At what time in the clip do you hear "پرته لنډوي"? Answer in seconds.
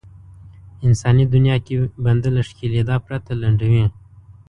3.05-3.85